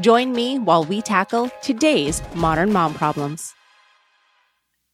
[0.00, 3.54] Join me while we tackle today's modern mom problems.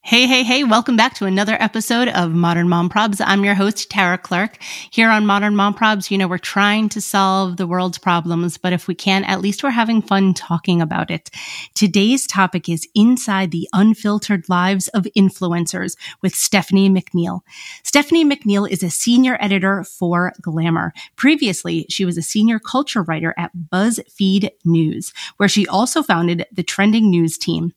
[0.05, 3.23] Hey, hey, hey, welcome back to another episode of Modern Mom Probs.
[3.25, 4.59] I'm your host, Tara Clark.
[4.91, 8.73] Here on Modern Mom Probs, you know, we're trying to solve the world's problems, but
[8.73, 11.31] if we can, at least we're having fun talking about it.
[11.77, 17.43] Today's topic is Inside the Unfiltered Lives of Influencers with Stephanie McNeal.
[17.85, 20.93] Stephanie McNeal is a senior editor for Glamour.
[21.15, 26.65] Previously, she was a senior culture writer at BuzzFeed News, where she also founded the
[26.65, 27.73] trending news team.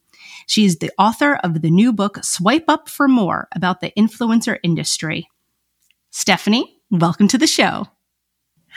[0.47, 5.27] She's the author of the new book, Swipe Up for More, about the influencer industry.
[6.11, 7.87] Stephanie, welcome to the show.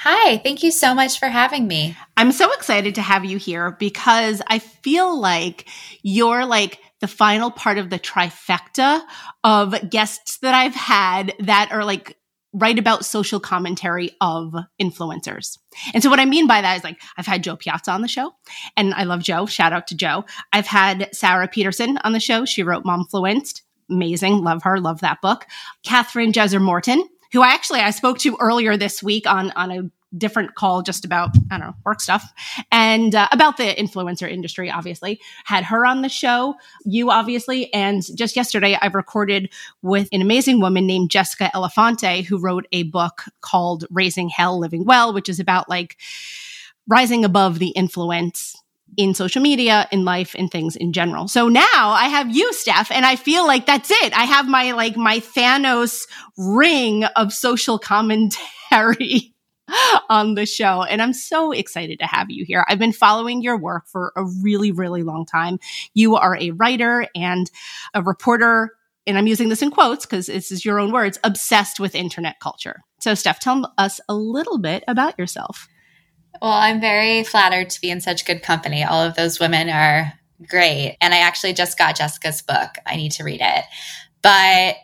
[0.02, 1.96] Hi, thank you so much for having me.
[2.16, 5.68] I'm so excited to have you here because I feel like
[6.02, 9.02] you're like the final part of the trifecta
[9.44, 12.17] of guests that I've had that are like
[12.58, 15.58] write about social commentary of influencers.
[15.94, 18.08] And so what I mean by that is like I've had Jo Piazza on the
[18.08, 18.32] show
[18.76, 19.46] and I love Jo.
[19.46, 20.24] Shout out to Jo.
[20.52, 22.44] I've had Sara Petersen on the show.
[22.44, 23.62] She wrote Momfluenced.
[23.90, 24.42] Amazing.
[24.44, 24.80] Love her.
[24.80, 25.46] Love that book.
[25.86, 30.54] Kathryn Jezer-Morton, who I actually I spoke to earlier this week on on a different
[30.54, 32.32] call just about I don't know work stuff
[32.72, 34.70] and uh, about the influencer industry.
[34.70, 36.54] Obviously, had her on the show.
[36.84, 39.50] You obviously, and just yesterday I've recorded
[39.82, 44.84] with an amazing woman named Jessica Elefante who wrote a book called "Raising Hell, Living
[44.84, 45.96] Well," which is about like
[46.86, 48.56] rising above the influence
[48.96, 51.28] in social media, in life, and things in general.
[51.28, 54.16] So now I have you, Steph, and I feel like that's it.
[54.16, 59.34] I have my like my Thanos ring of social commentary
[60.08, 60.82] on the show.
[60.82, 62.64] And I'm so excited to have you here.
[62.68, 65.58] I've been following your work for a really, really long time.
[65.94, 67.50] You are a writer and
[67.94, 68.70] a reporter,
[69.06, 72.40] and I'm using this in quotes because this is your own words, obsessed with internet
[72.40, 72.82] culture.
[73.00, 75.68] So, Steph, tell us a little bit about yourself.
[76.42, 78.84] Well, I'm very flattered to be in such good company.
[78.84, 80.12] All of those women are
[80.46, 80.96] great.
[81.00, 82.76] And I actually just got Jessica's book.
[82.86, 83.64] I need to read it.
[84.22, 84.76] But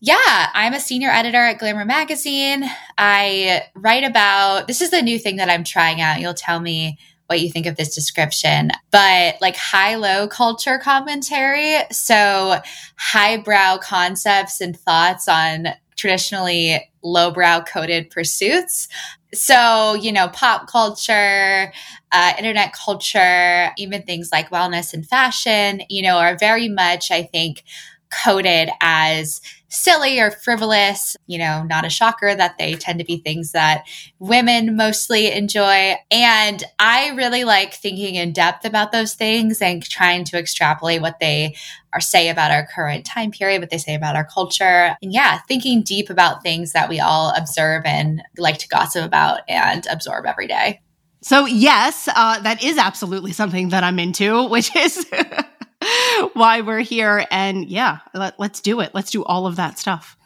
[0.00, 2.64] yeah, I'm a senior editor at Glamour Magazine.
[2.96, 6.20] I write about this is the new thing that I'm trying out.
[6.20, 11.76] You'll tell me what you think of this description, but like high low culture commentary.
[11.92, 12.60] So,
[12.96, 18.88] highbrow concepts and thoughts on traditionally lowbrow coded pursuits.
[19.32, 21.72] So, you know, pop culture,
[22.10, 27.22] uh, internet culture, even things like wellness and fashion, you know, are very much, I
[27.22, 27.62] think,
[28.10, 31.16] coded as silly or frivolous.
[31.26, 33.86] You know, not a shocker that they tend to be things that
[34.18, 35.94] women mostly enjoy.
[36.10, 41.20] And I really like thinking in depth about those things and trying to extrapolate what
[41.20, 41.54] they
[41.92, 44.96] are say about our current time period, what they say about our culture.
[45.02, 49.40] And yeah, thinking deep about things that we all observe and like to gossip about
[49.48, 50.80] and absorb every day.
[51.22, 55.04] So, yes, uh, that is absolutely something that I'm into, which is
[56.34, 57.26] why we're here.
[57.30, 58.92] And yeah, let, let's do it.
[58.94, 60.16] Let's do all of that stuff.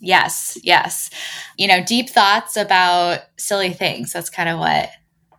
[0.00, 1.10] Yes, yes.
[1.56, 4.12] You know, deep thoughts about silly things.
[4.12, 4.90] That's kind of what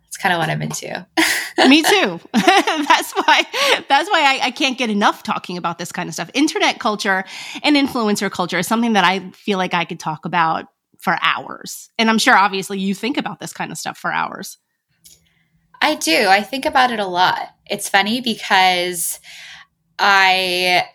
[0.04, 1.06] that's kind of what I'm into.
[1.68, 2.20] Me too.
[2.34, 3.44] that's why
[3.88, 6.30] that's why I, I, can't get enough talking about this kind of stuff.
[6.34, 7.24] Internet culture
[7.64, 10.66] and influencer culture is something that I feel like I could talk about
[11.00, 11.90] for hours.
[11.98, 14.58] And I'm sure obviously you think about this kind of stuff for hours.
[15.82, 16.28] I do.
[16.28, 17.50] I think about it a lot.
[17.70, 19.20] It's funny because
[20.00, 20.86] I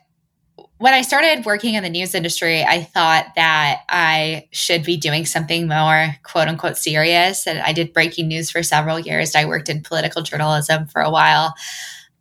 [0.79, 5.25] when I started working in the news industry, I thought that I should be doing
[5.27, 7.47] something more quote unquote serious.
[7.47, 9.37] And I did breaking news for several years.
[9.37, 11.55] I worked in political journalism for a while.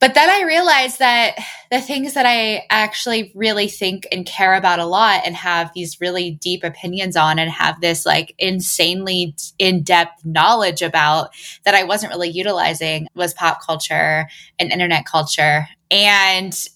[0.01, 1.35] But then I realized that
[1.69, 6.01] the things that I actually really think and care about a lot and have these
[6.01, 11.29] really deep opinions on and have this like insanely in depth knowledge about
[11.65, 14.27] that I wasn't really utilizing was pop culture
[14.57, 15.67] and internet culture.
[15.91, 16.67] And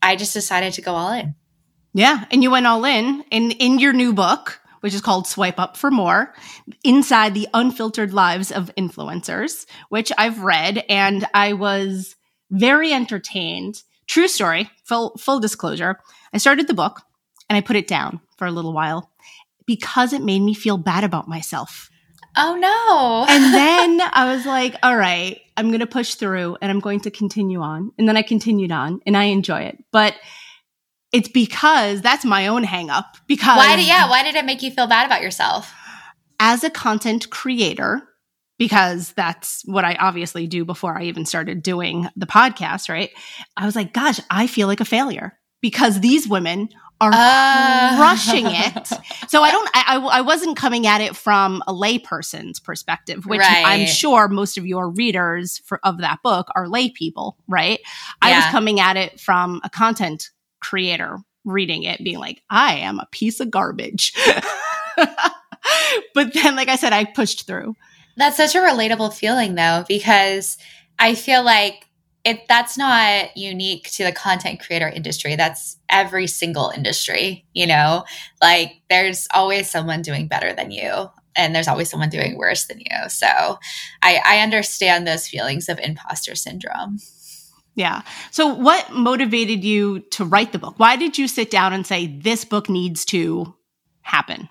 [0.00, 1.34] I just decided to go all in.
[1.92, 2.24] Yeah.
[2.30, 3.22] And you went all in.
[3.30, 6.32] in in your new book, which is called Swipe Up for More
[6.82, 12.16] Inside the Unfiltered Lives of Influencers, which I've read and I was
[12.52, 13.82] very entertained.
[14.06, 15.98] True story, full full disclosure.
[16.32, 17.02] I started the book
[17.48, 19.10] and I put it down for a little while
[19.66, 21.90] because it made me feel bad about myself.
[22.36, 23.26] Oh no.
[23.28, 27.00] and then I was like, all right, I'm going to push through and I'm going
[27.00, 27.92] to continue on.
[27.98, 29.82] And then I continued on and I enjoy it.
[29.92, 30.14] But
[31.12, 34.62] it's because that's my own hang up because Why did yeah, why did it make
[34.62, 35.72] you feel bad about yourself?
[36.40, 38.02] As a content creator,
[38.58, 43.10] because that's what I obviously do before I even started doing the podcast, right?
[43.56, 46.68] I was like, gosh, I feel like a failure because these women
[47.00, 47.96] are uh.
[47.96, 48.90] crushing it.
[49.28, 53.40] So I don't, I, I, I, wasn't coming at it from a layperson's perspective, which
[53.40, 53.64] right.
[53.64, 57.80] I'm sure most of your readers for, of that book are lay people, right?
[57.80, 57.86] Yeah.
[58.20, 60.28] I was coming at it from a content
[60.60, 61.16] creator
[61.46, 64.12] reading it, being like, I am a piece of garbage.
[64.96, 67.74] but then, like I said, I pushed through.
[68.16, 70.58] That's such a relatable feeling though, because
[70.98, 71.86] I feel like
[72.24, 75.36] if that's not unique to the content creator industry.
[75.36, 78.04] That's every single industry, you know?
[78.40, 82.78] Like there's always someone doing better than you and there's always someone doing worse than
[82.78, 83.08] you.
[83.08, 83.58] So
[84.02, 86.98] I, I understand those feelings of imposter syndrome.
[87.74, 88.02] Yeah.
[88.30, 90.74] So what motivated you to write the book?
[90.76, 93.54] Why did you sit down and say this book needs to
[94.02, 94.48] happen?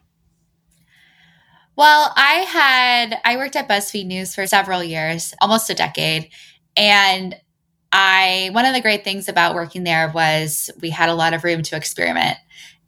[1.76, 6.30] Well, I had I worked at BuzzFeed News for several years, almost a decade,
[6.76, 7.36] and
[7.92, 11.44] I one of the great things about working there was we had a lot of
[11.44, 12.38] room to experiment.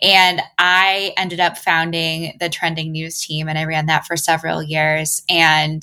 [0.02, 4.62] And I ended up founding the trending news team and I ran that for several
[4.62, 5.82] years and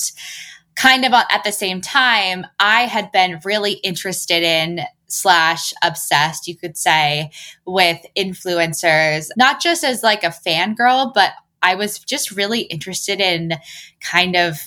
[0.75, 6.57] kind of at the same time I had been really interested in slash obsessed you
[6.57, 7.31] could say
[7.67, 13.55] with influencers not just as like a fangirl but I was just really interested in
[14.01, 14.59] kind of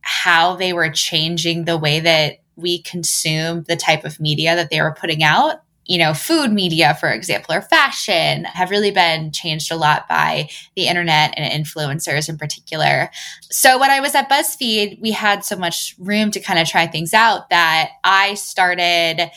[0.00, 4.80] how they were changing the way that we consume the type of media that they
[4.80, 9.72] were putting out you know, food media, for example, or fashion have really been changed
[9.72, 13.10] a lot by the internet and influencers in particular.
[13.50, 16.86] So when I was at BuzzFeed, we had so much room to kind of try
[16.86, 19.30] things out that I started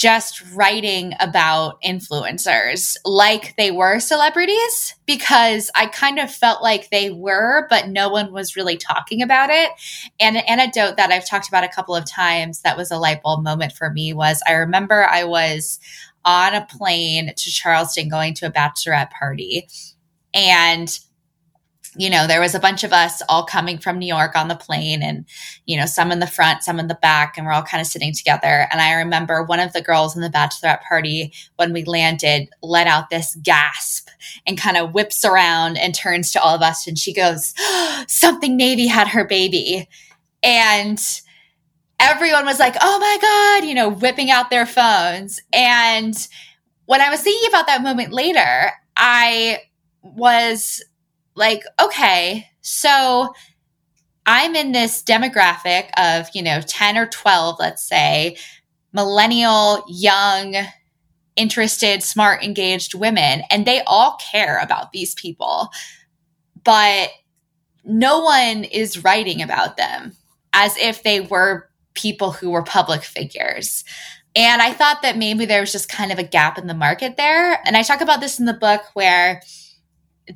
[0.00, 7.10] just writing about influencers like they were celebrities because I kind of felt like they
[7.10, 9.70] were, but no one was really talking about it.
[10.18, 13.22] And an anecdote that I've talked about a couple of times that was a light
[13.22, 15.78] bulb moment for me was I remember I was
[16.24, 19.68] on a plane to Charleston going to a bachelorette party.
[20.32, 20.98] And
[21.96, 24.54] you know, there was a bunch of us all coming from New York on the
[24.54, 25.24] plane and,
[25.66, 27.86] you know, some in the front, some in the back, and we're all kind of
[27.86, 28.68] sitting together.
[28.70, 32.86] And I remember one of the girls in the bachelorette party, when we landed, let
[32.86, 34.08] out this gasp
[34.46, 37.54] and kind of whips around and turns to all of us and she goes,
[38.06, 39.88] Something Navy had her baby.
[40.42, 41.00] And
[41.98, 45.40] everyone was like, Oh my God, you know, whipping out their phones.
[45.52, 46.14] And
[46.86, 49.58] when I was thinking about that moment later, I
[50.02, 50.82] was
[51.40, 53.32] like, okay, so
[54.26, 58.36] I'm in this demographic of, you know, 10 or 12, let's say,
[58.92, 60.54] millennial, young,
[61.36, 65.70] interested, smart, engaged women, and they all care about these people.
[66.62, 67.08] But
[67.84, 70.12] no one is writing about them
[70.52, 73.82] as if they were people who were public figures.
[74.36, 77.16] And I thought that maybe there was just kind of a gap in the market
[77.16, 77.58] there.
[77.64, 79.40] And I talk about this in the book where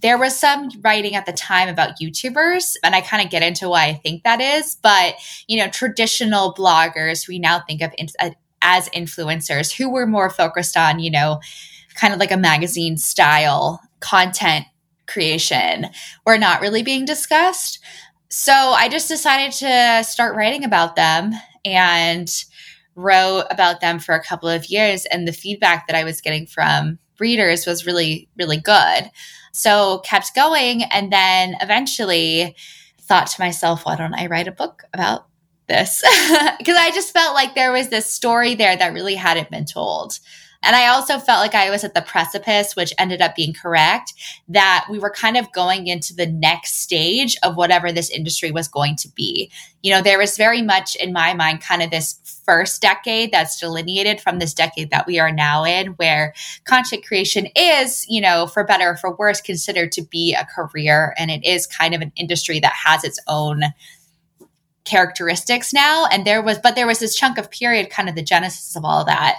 [0.01, 3.69] there was some writing at the time about YouTubers, and I kind of get into
[3.69, 4.77] why I think that is.
[4.83, 5.15] But,
[5.47, 8.31] you know, traditional bloggers we now think of in, uh,
[8.63, 11.41] as influencers who were more focused on, you know,
[11.95, 14.67] kind of like a magazine style content
[15.07, 15.87] creation
[16.27, 17.79] were not really being discussed.
[18.31, 21.33] So I just decided to start writing about them
[21.65, 22.29] and
[22.97, 25.07] wrote about them for a couple of years.
[25.07, 29.11] And the feedback that I was getting from readers was really, really good.
[29.55, 32.57] So kept going and then eventually
[33.03, 35.27] thought to myself, why don't I write a book about
[35.69, 36.03] this?
[36.59, 40.19] Because I just felt like there was this story there that really hadn't been told.
[40.65, 44.15] And I also felt like I was at the precipice, which ended up being correct,
[44.49, 48.69] that we were kind of going into the next stage of whatever this industry was
[48.69, 49.51] going to be.
[49.83, 53.61] You know, there was very much in my mind kind of this first decade that's
[53.61, 58.47] delineated from this decade that we are now in, where content creation is, you know,
[58.47, 61.15] for better or for worse, considered to be a career.
[61.19, 63.63] And it is kind of an industry that has its own
[64.85, 66.07] characteristics now.
[66.07, 68.85] And there was, but there was this chunk of period, kind of the genesis of
[68.85, 69.37] all that,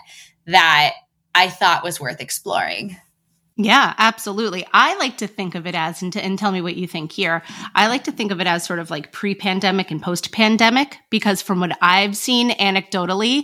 [0.48, 0.94] that
[1.36, 2.98] I thought was worth exploring.
[3.58, 4.66] Yeah, absolutely.
[4.74, 7.12] I like to think of it as, and, to, and tell me what you think
[7.12, 7.42] here.
[7.74, 10.98] I like to think of it as sort of like pre pandemic and post pandemic,
[11.10, 13.44] because from what I've seen anecdotally,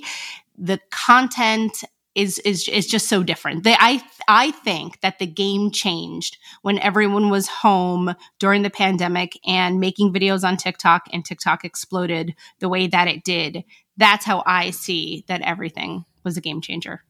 [0.57, 1.83] the content
[2.13, 3.63] is is is just so different.
[3.63, 9.39] They, I I think that the game changed when everyone was home during the pandemic
[9.47, 13.63] and making videos on TikTok and TikTok exploded the way that it did.
[13.95, 17.03] That's how I see that everything was a game changer.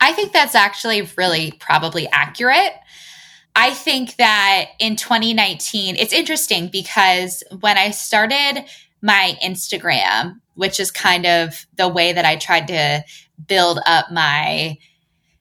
[0.00, 2.72] I think that's actually really probably accurate.
[3.54, 8.64] I think that in 2019, it's interesting because when I started
[9.00, 13.04] my Instagram, which is kind of the way that I tried to
[13.46, 14.76] build up my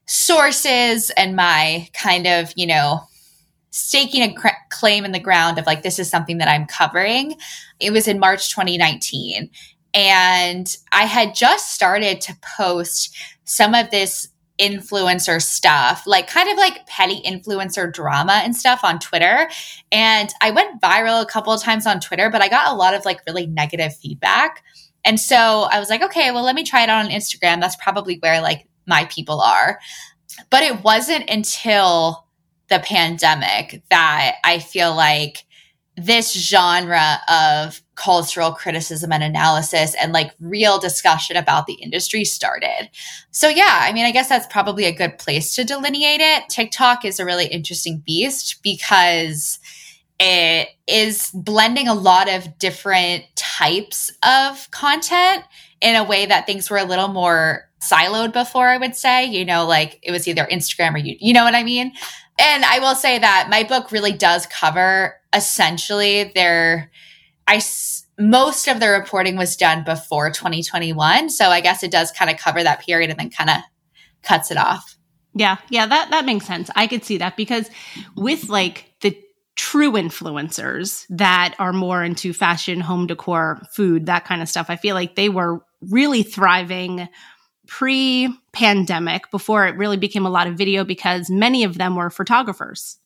[0.05, 3.01] sources and my kind of, you know,
[3.71, 7.35] staking a cr- claim in the ground of like, this is something that I'm covering.
[7.79, 9.49] It was in March 2019.
[9.93, 16.57] And I had just started to post some of this influencer stuff, like kind of
[16.57, 19.49] like petty influencer drama and stuff on Twitter.
[19.91, 22.93] And I went viral a couple of times on Twitter, but I got a lot
[22.93, 24.63] of like really negative feedback.
[25.03, 27.61] And so I was like, okay, well, let me try it out on Instagram.
[27.61, 29.79] That's probably where like my people are.
[30.49, 32.25] But it wasn't until
[32.69, 35.44] the pandemic that I feel like
[35.97, 42.89] this genre of cultural criticism and analysis and like real discussion about the industry started.
[43.31, 46.49] So, yeah, I mean, I guess that's probably a good place to delineate it.
[46.49, 49.59] TikTok is a really interesting beast because
[50.19, 55.43] it is blending a lot of different types of content
[55.81, 59.25] in a way that things were a little more siloed before, I would say.
[59.25, 61.93] You know, like it was either Instagram or you, you know what I mean?
[62.37, 66.91] And I will say that my book really does cover essentially their,
[67.47, 67.61] I,
[68.17, 71.29] most of the reporting was done before 2021.
[71.29, 73.57] So I guess it does kind of cover that period and then kind of
[74.23, 74.95] cuts it off.
[75.33, 76.69] Yeah, yeah, that that makes sense.
[76.75, 77.69] I could see that because
[78.15, 79.17] with like the
[79.57, 84.77] true influencers that are more into fashion, home decor, food, that kind of stuff, I
[84.77, 87.09] feel like they were really thriving
[87.67, 92.09] pre pandemic before it really became a lot of video because many of them were
[92.09, 92.97] photographers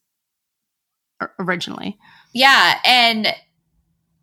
[1.39, 1.97] originally.
[2.33, 2.79] Yeah.
[2.85, 3.33] And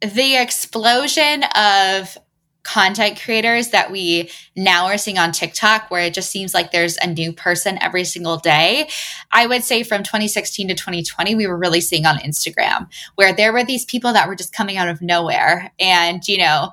[0.00, 2.18] the explosion of
[2.62, 6.96] content creators that we now are seeing on TikTok, where it just seems like there's
[6.96, 8.88] a new person every single day.
[9.30, 13.52] I would say from 2016 to 2020, we were really seeing on Instagram, where there
[13.52, 15.72] were these people that were just coming out of nowhere.
[15.78, 16.72] And, you know,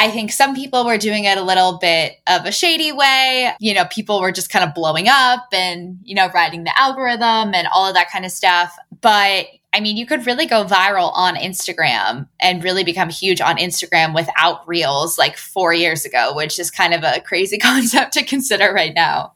[0.00, 3.52] I think some people were doing it a little bit of a shady way.
[3.60, 7.54] You know, people were just kind of blowing up and, you know, riding the algorithm
[7.54, 8.74] and all of that kind of stuff.
[9.02, 13.58] But I mean, you could really go viral on Instagram and really become huge on
[13.58, 18.24] Instagram without reels like four years ago, which is kind of a crazy concept to
[18.24, 19.34] consider right now.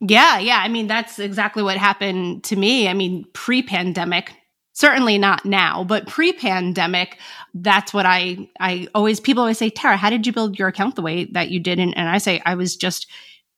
[0.00, 0.62] Yeah, yeah.
[0.64, 2.88] I mean, that's exactly what happened to me.
[2.88, 4.32] I mean, pre pandemic,
[4.80, 7.18] certainly not now, but pre pandemic,
[7.54, 10.96] that's what I, I always, people always say, Tara, how did you build your account
[10.96, 11.78] the way that you did?
[11.78, 13.06] And, and I say, I was just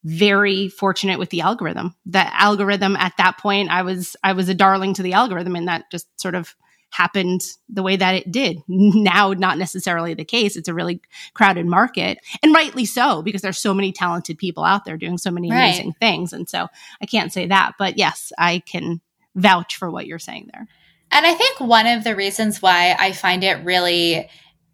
[0.05, 1.95] very fortunate with the algorithm.
[2.07, 5.69] The algorithm at that point, I was I was a darling to the algorithm, and
[5.69, 6.57] that just sort of
[6.91, 8.59] happened the way that it did.
[8.69, 10.57] Now, not necessarily the case.
[10.57, 11.01] It's a really
[11.35, 15.31] crowded market, and rightly so, because there's so many talented people out there doing so
[15.31, 16.33] many amazing things.
[16.33, 16.67] And so
[17.01, 19.01] I can't say that, but yes, I can
[19.37, 20.67] vouch for what you're saying there.
[21.13, 24.29] And I think one of the reasons why I find it really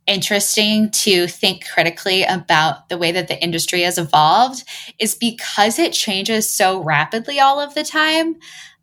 [0.06, 4.64] interesting to think critically about the way that the industry has evolved
[4.98, 8.36] is because it changes so rapidly all of the time.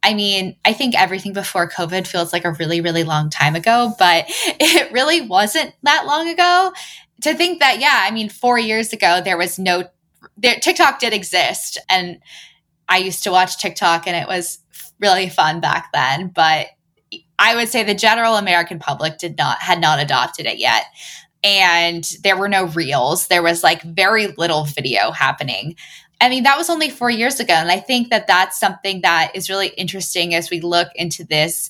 [0.04, 3.96] I mean, I think everything before COVID feels like a really, really long time ago,
[3.98, 6.74] but it really wasn't that long ago.
[7.22, 9.86] To think that, yeah, I mean, four years ago, there was no,
[10.38, 11.80] there, TikTok did exist.
[11.90, 12.20] And
[12.88, 14.60] I used to watch TikTok and it was
[15.00, 16.28] really fun back then.
[16.28, 16.68] But
[17.38, 20.86] I would say the general American public did not had not adopted it yet.
[21.44, 23.28] And there were no reels.
[23.28, 25.76] There was like very little video happening.
[26.20, 27.54] I mean, that was only four years ago.
[27.54, 31.70] And I think that that's something that is really interesting as we look into this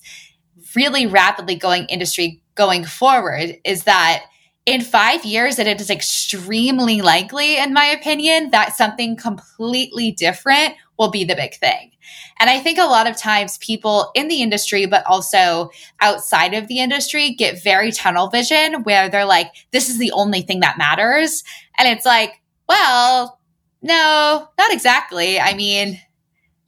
[0.75, 4.25] really rapidly going industry going forward is that
[4.65, 10.73] in five years, that it is extremely likely, in my opinion, that something completely different
[10.97, 11.91] will be the big thing.
[12.39, 15.69] And I think a lot of times people in the industry, but also
[16.01, 20.41] outside of the industry, get very tunnel vision where they're like, this is the only
[20.41, 21.43] thing that matters.
[21.77, 23.39] And it's like, well,
[23.81, 25.39] no, not exactly.
[25.39, 25.99] I mean,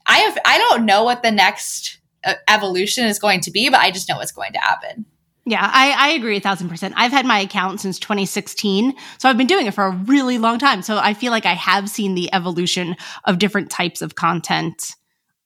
[0.06, 3.80] I have, I don't know what the next uh, evolution is going to be, but
[3.80, 5.06] I just know what's going to happen.
[5.46, 6.94] Yeah, I, I agree a thousand percent.
[6.98, 8.94] I've had my account since 2016.
[9.18, 10.82] So I've been doing it for a really long time.
[10.82, 14.96] So I feel like I have seen the evolution of different types of content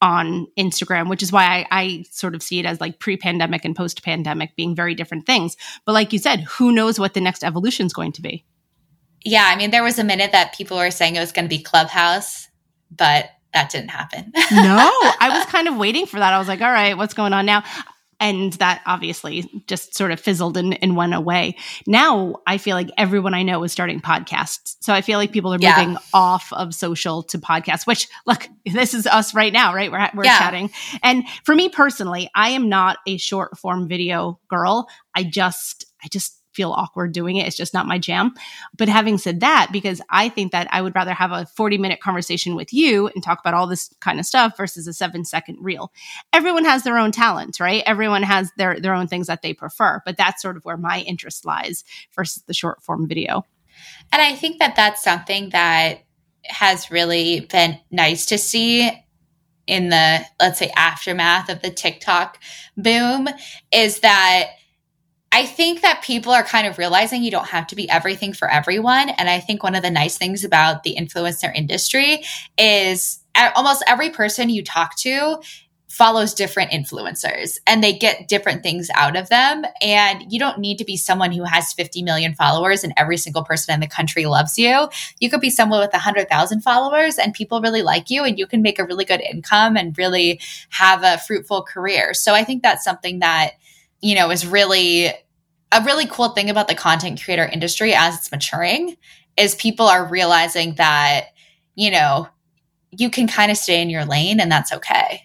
[0.02, 3.64] on Instagram, which is why I, I sort of see it as like pre pandemic
[3.64, 5.56] and post pandemic being very different things.
[5.86, 8.44] But like you said, who knows what the next evolution is going to be?
[9.24, 11.56] Yeah, I mean, there was a minute that people were saying it was going to
[11.56, 12.48] be Clubhouse,
[12.90, 14.32] but that didn't happen.
[14.34, 14.90] no,
[15.20, 16.32] I was kind of waiting for that.
[16.32, 17.62] I was like, all right, what's going on now?
[18.22, 21.56] And that obviously just sort of fizzled and, and went away.
[21.88, 24.76] Now I feel like everyone I know is starting podcasts.
[24.80, 25.76] So I feel like people are yeah.
[25.76, 29.90] moving off of social to podcasts, which look, this is us right now, right?
[29.90, 30.38] We're, we're yeah.
[30.38, 30.70] chatting.
[31.02, 34.88] And for me personally, I am not a short form video girl.
[35.16, 37.46] I just, I just feel awkward doing it.
[37.46, 38.34] It's just not my jam.
[38.76, 42.00] But having said that, because I think that I would rather have a 40 minute
[42.00, 45.58] conversation with you and talk about all this kind of stuff versus a seven second
[45.60, 45.92] reel.
[46.32, 47.82] Everyone has their own talent, right?
[47.86, 51.00] Everyone has their, their own things that they prefer, but that's sort of where my
[51.00, 53.44] interest lies versus the short form video.
[54.12, 56.04] And I think that that's something that
[56.44, 58.90] has really been nice to see
[59.66, 62.38] in the, let's say, aftermath of the TikTok
[62.76, 63.28] boom
[63.72, 64.50] is that
[65.34, 68.50] I think that people are kind of realizing you don't have to be everything for
[68.50, 69.08] everyone.
[69.08, 72.22] And I think one of the nice things about the influencer industry
[72.58, 73.20] is
[73.56, 75.40] almost every person you talk to
[75.88, 79.64] follows different influencers and they get different things out of them.
[79.80, 83.44] And you don't need to be someone who has 50 million followers and every single
[83.44, 84.88] person in the country loves you.
[85.18, 88.60] You could be someone with 100,000 followers and people really like you and you can
[88.60, 92.12] make a really good income and really have a fruitful career.
[92.12, 93.52] So I think that's something that
[94.04, 95.12] you know, is really
[95.72, 98.96] a really cool thing about the content creator industry as it's maturing
[99.36, 101.26] is people are realizing that,
[101.74, 102.28] you know,
[102.90, 105.22] you can kind of stay in your lane and that's okay.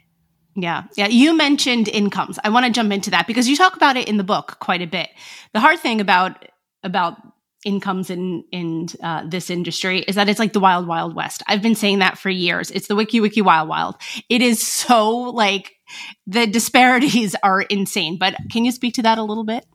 [0.56, 0.86] Yeah.
[0.96, 1.08] Yeah.
[1.08, 2.40] You mentioned incomes.
[2.44, 4.82] I want to jump into that because you talk about it in the book quite
[4.82, 5.10] a bit.
[5.54, 6.46] The hard thing about,
[6.82, 7.18] about
[7.66, 11.62] incomes in in uh, this industry is that it's like the wild wild west i've
[11.62, 13.96] been saying that for years it's the wiki wiki wild wild
[14.30, 15.74] it is so like
[16.28, 19.66] the disparities are insane but can you speak to that a little bit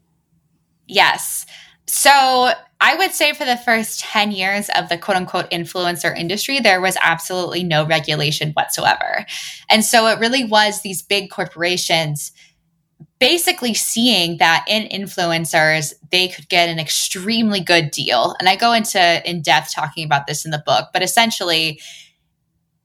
[0.87, 1.47] yes
[1.87, 6.59] so I would say for the first 10 years of the quote unquote influencer industry,
[6.59, 9.25] there was absolutely no regulation whatsoever.
[9.71, 12.33] And so it really was these big corporations
[13.19, 18.73] basically seeing that in influencers they could get an extremely good deal and i go
[18.73, 21.81] into in depth talking about this in the book but essentially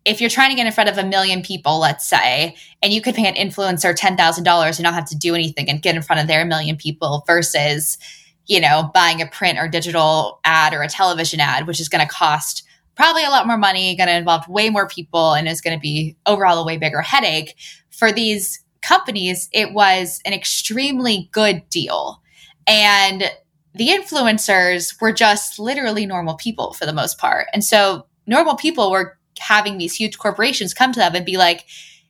[0.08, 3.02] if you're trying to get in front of a million people let's say and you
[3.02, 6.22] could pay an influencer $10000 and not have to do anything and get in front
[6.22, 7.98] of their million people versus
[8.46, 12.06] you know buying a print or digital ad or a television ad which is going
[12.06, 12.64] to cost
[12.96, 15.82] probably a lot more money going to involve way more people and is going to
[15.82, 17.56] be overall a way bigger headache
[17.90, 22.22] for these companies, it was an extremely good deal.
[22.68, 23.32] And
[23.74, 27.48] the influencers were just literally normal people for the most part.
[27.54, 31.66] And so normal people were having these huge corporations come to them and be like,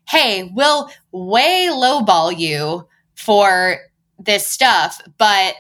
[0.10, 3.78] hey, we'll way lowball you for
[4.20, 5.56] this stuff, but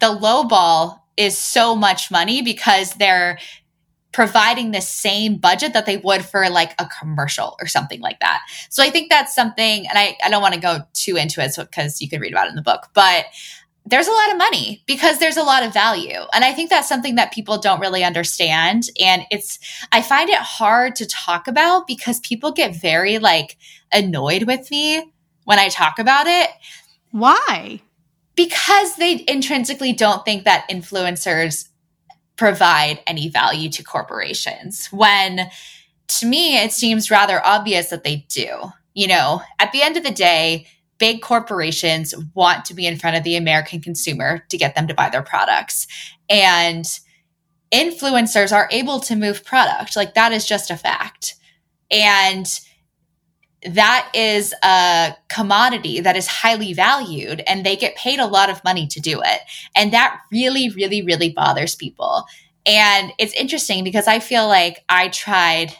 [0.00, 3.38] the lowball is so much money because they're
[4.12, 8.40] providing the same budget that they would for like a commercial or something like that.
[8.68, 11.54] So I think that's something, and I, I don't want to go too into it
[11.56, 13.26] because so, you can read about it in the book, but
[13.86, 16.20] there's a lot of money because there's a lot of value.
[16.32, 18.84] And I think that's something that people don't really understand.
[19.00, 19.58] And it's,
[19.90, 23.56] I find it hard to talk about because people get very like
[23.92, 25.12] annoyed with me
[25.44, 26.50] when I talk about it.
[27.10, 27.80] Why?
[28.36, 31.68] Because they intrinsically don't think that influencers
[32.36, 35.50] provide any value to corporations when
[36.08, 38.72] to me it seems rather obvious that they do.
[38.94, 40.66] You know, at the end of the day,
[41.00, 44.94] big corporations want to be in front of the American consumer to get them to
[44.94, 45.88] buy their products.
[46.28, 46.84] And
[47.72, 49.96] influencers are able to move product.
[49.96, 51.34] Like that is just a fact.
[51.90, 52.46] And
[53.66, 58.62] that is a commodity that is highly valued and they get paid a lot of
[58.64, 59.40] money to do it.
[59.74, 62.24] And that really, really, really bothers people.
[62.66, 65.74] And it's interesting because I feel like I tried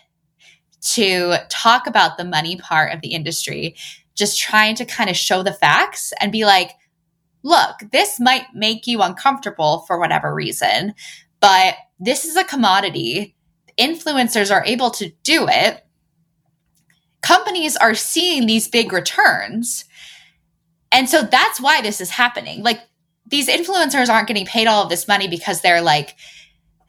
[0.80, 3.76] to talk about the money part of the industry,
[4.20, 6.70] just trying to kind of show the facts and be like,
[7.42, 10.94] look, this might make you uncomfortable for whatever reason,
[11.40, 13.34] but this is a commodity.
[13.76, 15.84] Influencers are able to do it
[17.22, 19.84] companies are seeing these big returns.
[20.92, 22.62] And so that's why this is happening.
[22.62, 22.80] Like
[23.26, 26.16] these influencers aren't getting paid all of this money because they're like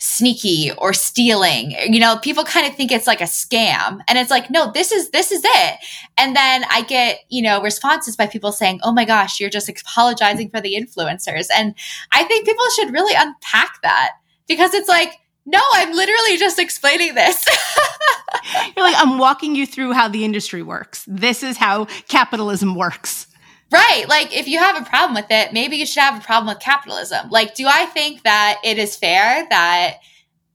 [0.02, 1.72] sneaky or stealing.
[1.88, 4.00] You know, people kind of think it's like a scam.
[4.08, 5.80] And it's like, no, this is this is it.
[6.18, 9.70] And then I get, you know, responses by people saying, "Oh my gosh, you're just
[9.70, 11.76] apologizing for the influencers." And
[12.12, 14.14] I think people should really unpack that
[14.48, 15.14] because it's like
[15.46, 17.44] no, I'm literally just explaining this.
[18.78, 21.04] You're like, I'm walking you through how the industry works.
[21.08, 23.26] This is how capitalism works.
[23.72, 24.06] Right.
[24.10, 26.62] Like, if you have a problem with it, maybe you should have a problem with
[26.62, 27.30] capitalism.
[27.30, 30.00] Like, do I think that it is fair that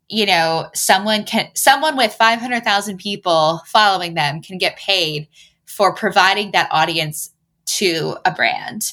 [0.09, 5.29] you know, someone can, someone with 500,000 people following them can get paid
[5.64, 7.33] for providing that audience
[7.66, 8.92] to a brand.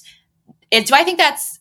[0.71, 1.59] It, do I think that's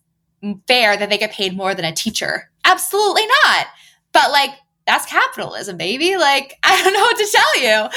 [0.66, 2.50] fair that they get paid more than a teacher?
[2.64, 3.66] Absolutely not.
[4.12, 4.50] But like,
[4.86, 6.16] that's capitalism, baby.
[6.16, 7.88] Like, I don't know what to tell you.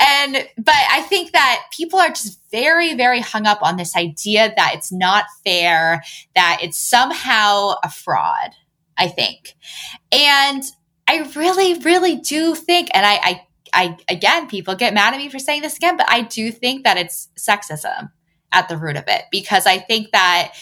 [0.00, 4.52] And, but I think that people are just very, very hung up on this idea
[4.56, 6.02] that it's not fair,
[6.34, 8.50] that it's somehow a fraud,
[8.98, 9.54] I think.
[10.10, 10.62] And
[11.08, 15.28] I really, really do think, and I, I, I, again, people get mad at me
[15.28, 18.10] for saying this again, but I do think that it's sexism
[18.52, 20.52] at the root of it because I think that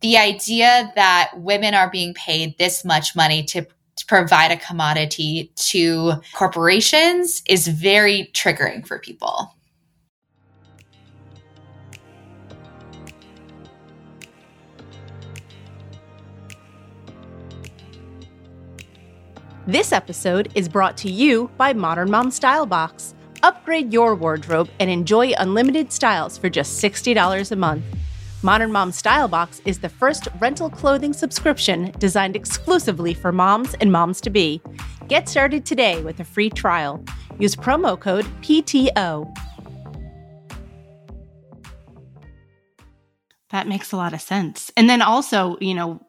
[0.00, 5.52] the idea that women are being paid this much money to to provide a commodity
[5.56, 9.54] to corporations is very triggering for people.
[19.66, 23.14] This episode is brought to you by Modern Mom Style Box.
[23.44, 27.84] Upgrade your wardrobe and enjoy unlimited styles for just $60 a month.
[28.44, 33.92] Modern Mom Style Box is the first rental clothing subscription designed exclusively for moms and
[33.92, 34.60] moms to be.
[35.06, 37.04] Get started today with a free trial.
[37.38, 39.32] Use promo code PTO.
[43.50, 44.72] That makes a lot of sense.
[44.76, 46.04] And then also, you know,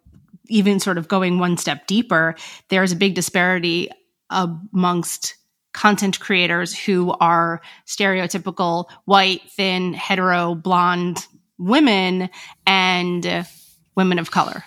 [0.48, 2.34] even sort of going one step deeper,
[2.70, 3.90] there's a big disparity
[4.32, 5.36] amongst
[5.74, 12.30] content creators who are stereotypical white, thin, hetero, blonde women
[12.66, 13.48] and
[13.96, 14.64] women of color.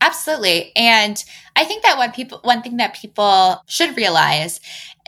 [0.00, 0.72] Absolutely.
[0.76, 1.22] And
[1.56, 4.60] I think that one people one thing that people should realize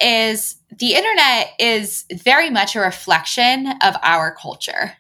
[0.03, 4.93] is the internet is very much a reflection of our culture.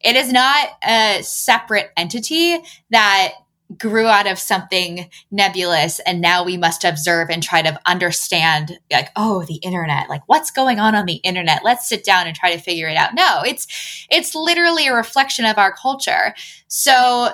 [0.00, 2.58] It is not a separate entity
[2.90, 3.32] that
[3.78, 9.08] grew out of something nebulous and now we must observe and try to understand like
[9.16, 11.64] oh the internet like what's going on on the internet?
[11.64, 13.14] Let's sit down and try to figure it out.
[13.14, 16.34] No it's it's literally a reflection of our culture.
[16.68, 17.30] So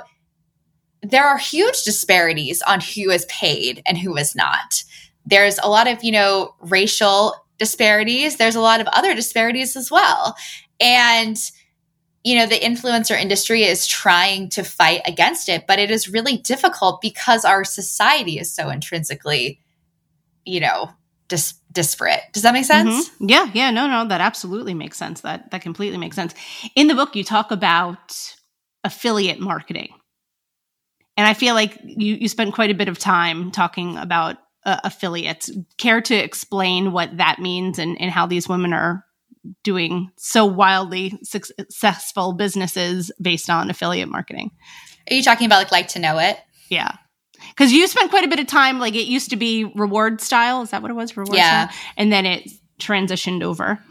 [1.02, 4.84] there are huge disparities on who is paid and who is not.
[5.26, 8.36] There's a lot of you know racial disparities.
[8.36, 10.36] There's a lot of other disparities as well.
[10.80, 11.36] And
[12.22, 16.36] you know, the influencer industry is trying to fight against it, but it is really
[16.36, 19.60] difficult because our society is so intrinsically,
[20.44, 20.90] you know,
[21.28, 22.20] dis- disparate.
[22.32, 23.08] Does that make sense?
[23.08, 23.26] Mm-hmm.
[23.28, 25.22] Yeah, yeah, no, no, that absolutely makes sense.
[25.22, 26.34] That that completely makes sense.
[26.74, 28.34] In the book, you talk about
[28.84, 29.88] affiliate marketing,
[31.16, 34.80] and I feel like you you spent quite a bit of time talking about uh,
[34.84, 35.50] affiliates.
[35.78, 39.06] Care to explain what that means and and how these women are
[39.62, 44.50] doing so wildly successful businesses based on affiliate marketing.
[45.10, 46.38] Are you talking about like LIKEtoKNOW.it?
[46.68, 46.92] Yeah.
[47.56, 50.70] Cuz you spent quite a bit of time like it used to be rewardStyle, is
[50.70, 51.16] that what it was?
[51.16, 51.68] Reward yeah.
[51.68, 51.78] Style?
[51.96, 52.48] And then it
[52.78, 53.82] transitioned over.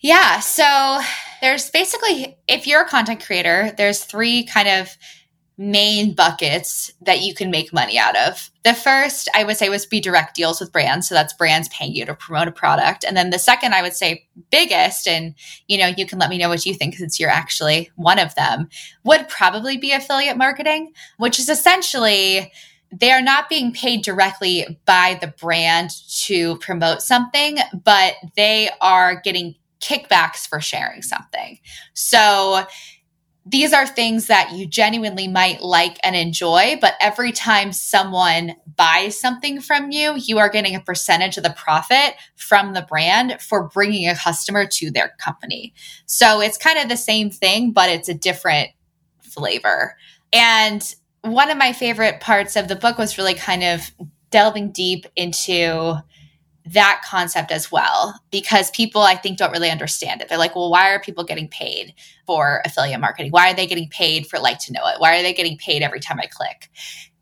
[0.00, 1.00] Yeah, so
[1.40, 4.96] there's basically if you're a content creator, there's three kind of
[5.58, 8.50] main buckets that you can make money out of.
[8.64, 11.08] The first, I would say, was be direct deals with brands.
[11.08, 13.04] So that's brands paying you to promote a product.
[13.04, 15.34] And then the second, I would say, biggest, and
[15.68, 18.34] you know, you can let me know what you think since you're actually one of
[18.34, 18.68] them,
[19.04, 22.52] would probably be affiliate marketing, which is essentially
[22.92, 25.90] they are not being paid directly by the brand
[26.24, 31.58] to promote something, but they are getting kickbacks for sharing something.
[31.94, 32.64] So
[33.44, 39.18] these are things that you genuinely might like and enjoy, but every time someone buys
[39.18, 43.68] something from you, you are getting a percentage of the profit from the brand for
[43.68, 45.74] bringing a customer to their company.
[46.06, 48.70] So it's kind of the same thing, but it's a different
[49.22, 49.96] flavor.
[50.32, 50.82] And
[51.22, 53.90] one of my favorite parts of the book was really kind of
[54.30, 55.96] delving deep into
[56.64, 60.28] that concept as well because people I think don't really understand it.
[60.28, 61.94] They're like, well, why are people getting paid
[62.26, 63.32] for affiliate marketing?
[63.32, 65.00] Why are they getting paid for LIKEtoKNOW.it?
[65.00, 66.70] Why are they getting paid every time I click?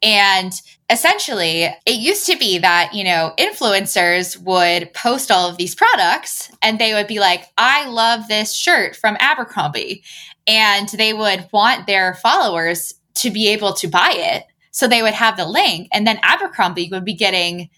[0.02, 0.52] And
[0.88, 6.50] essentially, it used to be that, you know, influencers would post all of these products
[6.62, 10.02] and they would be like, I love this shirt from Abercrombie.
[10.46, 14.44] And they would want their followers to be able to buy it.
[14.70, 17.68] So they would have the link and then Abercrombie would be getting,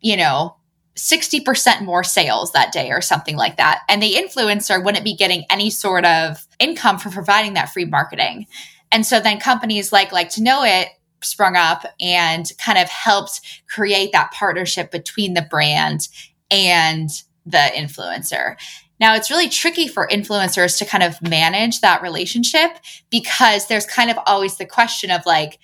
[0.00, 0.57] you know,
[0.98, 3.82] 60% more sales that day or something like that.
[3.88, 8.46] And the influencer wouldn't be getting any sort of income for providing that free marketing.
[8.90, 10.88] And so then companies like LIKEtoKNOW.it
[11.22, 16.08] sprung up and kind of helped create that partnership between the brand
[16.50, 17.10] and
[17.46, 18.56] the influencer.
[19.00, 22.70] Now, it's really tricky for influencers to kind of manage that relationship
[23.10, 25.58] because there's kind of always the question of like,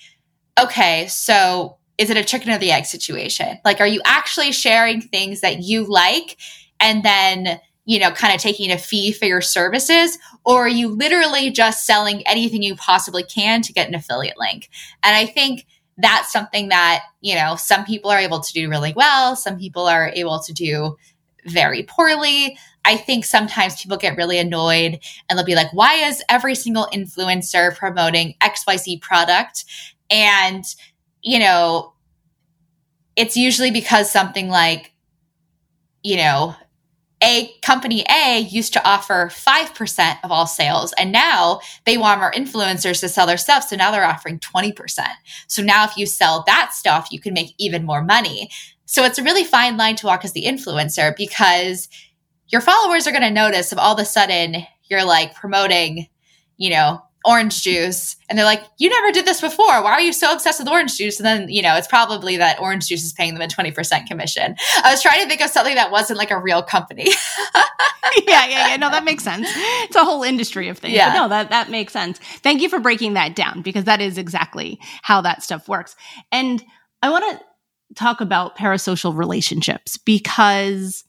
[0.60, 3.58] okay, so is it a chicken or the egg situation?
[3.64, 6.36] Like, are you actually sharing things that you like
[6.80, 10.18] and then, you know, kind of taking a fee for your services?
[10.44, 14.70] Or are you literally just selling anything you possibly can to get an affiliate link?
[15.02, 18.92] And I think that's something that, you know, some people are able to do really
[18.96, 19.36] well.
[19.36, 20.96] Some people are able to do
[21.46, 22.58] very poorly.
[22.84, 26.88] I think sometimes people get really annoyed and they'll be like, why is every single
[26.92, 29.64] influencer promoting XYZ product?
[30.10, 30.64] And,
[31.24, 31.94] you know,
[33.16, 34.92] it's usually because something like,
[36.02, 36.54] you know,
[37.22, 42.32] a company A used to offer 5% of all sales and now they want more
[42.32, 43.64] influencers to sell their stuff.
[43.64, 44.74] So now they're offering 20%.
[45.46, 48.50] So now if you sell that stuff, you can make even more money.
[48.84, 51.88] So it's a really fine line to walk as the influencer because
[52.48, 56.08] your followers are going to notice if all of a sudden you're like promoting,
[56.58, 59.82] you know, orange juice and they're like, you never did this before.
[59.82, 61.18] Why are you so obsessed with orange juice?
[61.18, 64.56] And then, you know, it's probably that orange juice is paying them a 20% commission.
[64.82, 67.06] I was trying to think of something that wasn't like a real company.
[68.26, 68.76] yeah, yeah, yeah.
[68.76, 69.48] No, that makes sense.
[69.48, 70.94] It's a whole industry of things.
[70.94, 71.10] Yeah.
[71.10, 72.18] But no, that, that makes sense.
[72.18, 75.96] Thank you for breaking that down because that is exactly how that stuff works.
[76.30, 76.62] And
[77.02, 81.04] I want to talk about parasocial relationships because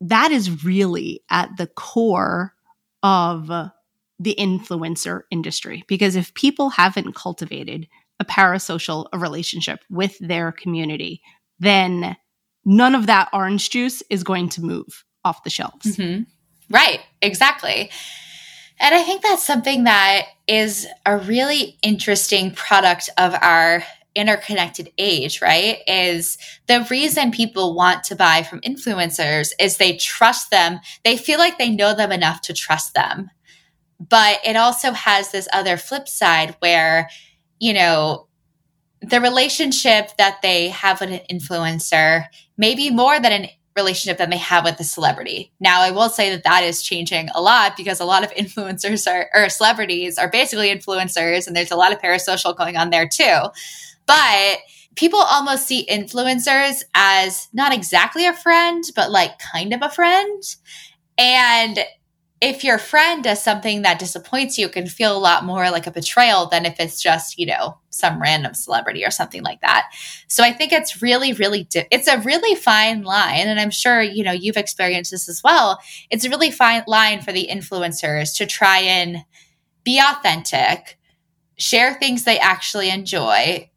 [0.00, 2.54] that is really at the core
[3.02, 3.50] of
[4.20, 5.82] the influencer industry.
[5.88, 7.88] Because if people haven't cultivated
[8.20, 11.22] a parasocial relationship with their community,
[11.58, 12.16] then
[12.64, 15.96] none of that orange juice is going to move off the shelves.
[15.96, 16.22] Mm-hmm.
[16.72, 17.90] Right, exactly.
[18.78, 23.82] And I think that's something that is a really interesting product of our
[24.14, 25.78] interconnected age, right?
[25.86, 30.80] Is the reason people want to buy from influencers is they trust them.
[31.04, 33.30] They feel like they know them enough to trust them.
[34.00, 37.10] But it also has this other flip side where,
[37.58, 38.26] you know,
[39.02, 42.24] the relationship that they have with an influencer
[42.56, 45.52] may be more than an relationship that they have with a celebrity.
[45.60, 49.10] Now, I will say that that is changing a lot because a lot of influencers
[49.10, 53.08] are, or celebrities are basically influencers, and there's a lot of parasocial going on there
[53.08, 53.38] too.
[54.06, 54.58] But
[54.96, 60.42] people almost see influencers as not exactly a friend, but like kind of a friend.
[61.16, 61.78] And
[62.40, 65.86] if your friend does something that disappoints you, it can feel a lot more like
[65.86, 69.90] a betrayal than if it's just, you know, some random celebrity or something like that.
[70.26, 73.46] So I think it's really, really, di- it's a really fine line.
[73.46, 75.80] And I'm sure, you know, you've experienced this as well.
[76.08, 79.18] It's a really fine line for the influencers to try and
[79.84, 80.98] be authentic,
[81.58, 83.70] share things they actually enjoy,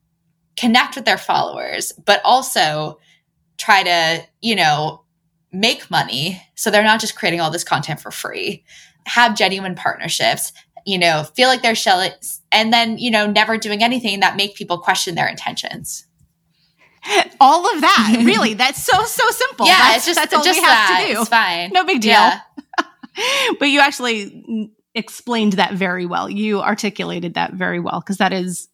[0.56, 3.00] connect with their followers, but also
[3.58, 5.03] try to, you know,
[5.54, 6.42] make money.
[6.56, 8.64] So they're not just creating all this content for free,
[9.06, 10.52] have genuine partnerships,
[10.86, 12.12] you know, feel like they're shelling,
[12.52, 16.06] and then, you know, never doing anything that make people question their intentions.
[17.40, 19.66] All of that, really, that's so so simple.
[19.66, 21.06] Yeah, that's, it's just that's all just we have that.
[21.06, 21.20] to do.
[21.20, 21.72] It's fine.
[21.74, 22.12] No big deal.
[22.12, 22.40] Yeah.
[23.60, 26.30] but you actually explained that very well.
[26.30, 28.70] You articulated that very well because that is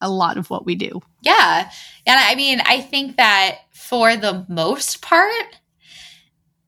[0.00, 1.00] a lot of what we do.
[1.22, 1.70] Yeah.
[2.06, 5.59] And I mean, I think that for the most part,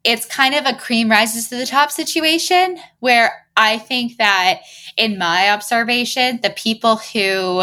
[0.05, 4.61] it's kind of a cream rises to the top situation where I think that
[4.97, 7.63] in my observation, the people who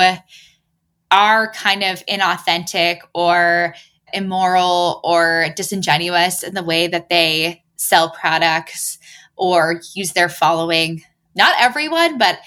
[1.12, 3.73] are kind of inauthentic or
[4.13, 8.99] immoral or disingenuous in the way that they sell products
[9.36, 11.02] or use their following,
[11.36, 12.39] not everyone, but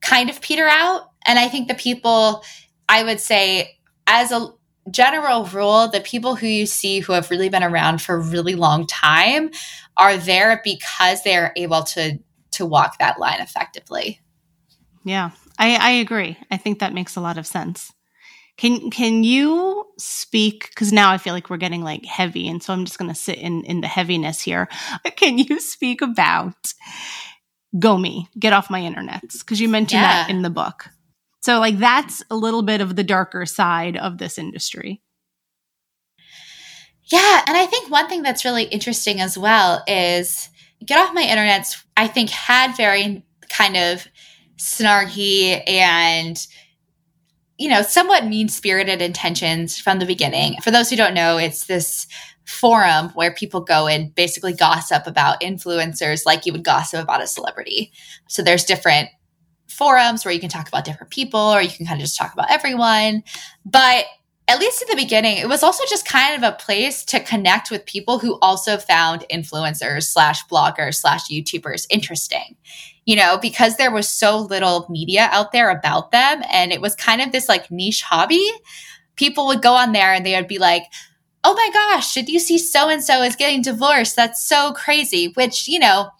[0.00, 1.10] kind of peter out.
[1.26, 2.44] And I think the people,
[2.88, 4.48] I would say, as a
[4.90, 8.54] general rule, the people who you see who have really been around for a really
[8.54, 9.50] long time
[9.96, 12.18] are there because they are able to
[12.52, 14.20] to walk that line effectively.
[15.04, 16.38] Yeah, I, I agree.
[16.50, 17.92] I think that makes a lot of sense.
[18.56, 20.68] Can can you speak?
[20.70, 23.14] Because now I feel like we're getting like heavy, and so I'm just going to
[23.14, 24.68] sit in in the heaviness here.
[25.16, 26.72] Can you speak about
[27.78, 28.26] GOMI?
[28.36, 30.24] Get off my internets because you mentioned yeah.
[30.24, 30.88] that in the book.
[31.40, 35.00] So, like, that's a little bit of the darker side of this industry.
[37.04, 37.42] Yeah.
[37.46, 40.48] And I think one thing that's really interesting as well is
[40.84, 44.06] Get Off My Internets, I think, had very kind of
[44.58, 46.46] snarky and
[47.58, 50.56] you know, somewhat mean spirited intentions from the beginning.
[50.62, 52.06] For those who don't know, it's this
[52.46, 57.26] forum where people go and basically gossip about influencers like you would gossip about a
[57.26, 57.92] celebrity.
[58.28, 59.10] So there's different
[59.68, 62.32] forums where you can talk about different people or you can kind of just talk
[62.32, 63.22] about everyone.
[63.64, 64.06] But
[64.48, 67.70] at least at the beginning, it was also just kind of a place to connect
[67.70, 72.56] with people who also found influencers slash bloggers slash YouTubers interesting.
[73.04, 76.94] You know, because there was so little media out there about them and it was
[76.94, 78.46] kind of this like niche hobby.
[79.16, 80.84] people would go on there and they would be like,
[81.44, 84.16] oh my gosh, did you see so and so is getting divorced?
[84.16, 86.10] That's so crazy, which, you know,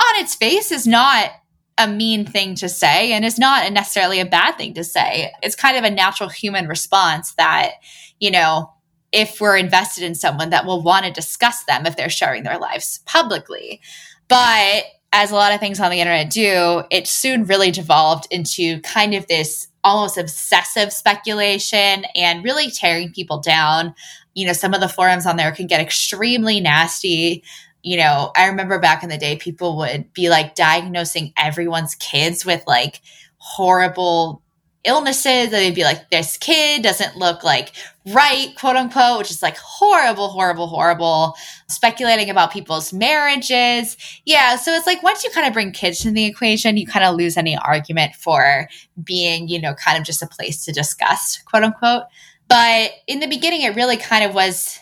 [0.00, 1.30] on its face is not
[1.78, 5.32] a mean thing to say and it's not necessarily a bad thing to say.
[5.42, 7.72] It's kind of a natural human response that,
[8.20, 8.72] you know,
[9.12, 12.58] if we're invested in someone that will want to discuss them if they're sharing their
[12.58, 13.80] lives publicly.
[14.28, 18.80] But as a lot of things on the internet do, it soon really devolved into
[18.80, 23.94] kind of this almost obsessive speculation and really tearing people down.
[24.34, 27.44] You know, some of the forums on there can get extremely nasty.
[27.82, 32.44] You know, I remember back in the day, people would be like diagnosing everyone's kids
[32.44, 33.00] with like
[33.38, 34.42] horrible
[34.84, 35.50] illnesses.
[35.50, 37.72] They'd be like, this kid doesn't look like
[38.06, 41.34] right, quote unquote, which is like horrible, horrible, horrible.
[41.68, 43.96] Speculating about people's marriages.
[44.24, 44.56] Yeah.
[44.56, 47.16] So it's like once you kind of bring kids to the equation, you kind of
[47.16, 48.68] lose any argument for
[49.02, 52.04] being, you know, kind of just a place to discuss, quote unquote.
[52.48, 54.78] But in the beginning, it really kind of was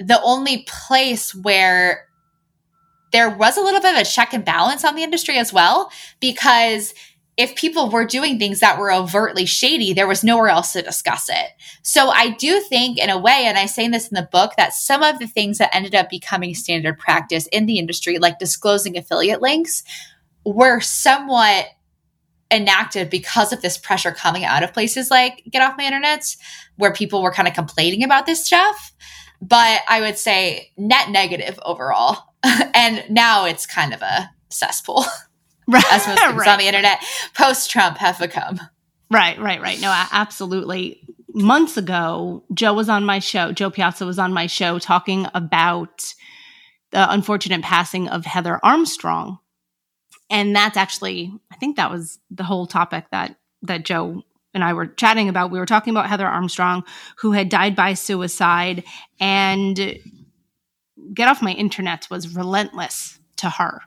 [0.00, 2.08] the only place where
[3.12, 5.92] there was a little bit of a check and balance on the industry as well,
[6.20, 6.94] because
[7.36, 11.28] if people were doing things that were overtly shady, there was nowhere else to discuss
[11.28, 11.50] it.
[11.82, 14.74] So I do think, in a way, and I say this in the book, that
[14.74, 18.96] some of the things that ended up becoming standard practice in the industry, like disclosing
[18.98, 19.82] affiliate links,
[20.44, 21.66] were somewhat
[22.50, 26.36] enacted because of this pressure coming out of places like Get Off My Internet,
[26.76, 28.92] where people were kind of complaining about this stuff.
[29.40, 32.18] But I would say net negative overall.
[32.74, 35.04] and now it's kind of a cesspool.
[35.68, 36.48] right, as most things right.
[36.48, 37.02] on the internet
[37.34, 38.60] post Trump have become.
[39.10, 39.80] Right, right, right.
[39.80, 41.00] No, absolutely.
[41.32, 43.52] Months ago, Jo was on my show.
[43.52, 46.14] Jo Piazza was on my show talking about
[46.90, 49.38] the unfortunate passing of Heather Armstrong.
[50.28, 54.22] And that's actually, I think that was the whole topic that that Jo
[54.54, 55.50] and I were chatting about.
[55.50, 56.84] We were talking about Heather Armstrong,
[57.18, 58.84] who had died by suicide,
[59.18, 59.98] and
[61.14, 63.80] Get Off My Internet was relentless to her.